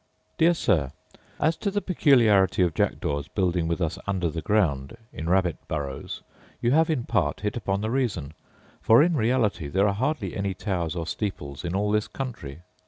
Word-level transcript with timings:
Dear 0.39 0.55
Sir, 0.55 0.93
As 1.39 1.55
to 1.57 1.69
the 1.69 1.79
peculiarity 1.79 2.63
of 2.63 2.73
jackdaws 2.73 3.27
building 3.27 3.67
with 3.67 3.79
us 3.79 3.99
under 4.07 4.31
the 4.31 4.41
ground 4.41 4.97
in 5.13 5.29
rabbit 5.29 5.57
burrows, 5.67 6.23
you 6.59 6.71
have, 6.71 6.89
in 6.89 7.03
part, 7.03 7.41
hit 7.41 7.55
upon 7.55 7.81
the 7.81 7.91
reason; 7.91 8.33
for, 8.81 9.03
in 9.03 9.15
reality, 9.15 9.67
there 9.67 9.87
are 9.87 9.93
hardly 9.93 10.35
any 10.35 10.55
towers 10.55 10.95
or 10.95 11.05
steeples 11.05 11.63
in 11.63 11.75
all 11.75 11.91
this 11.91 12.07
country. 12.07 12.63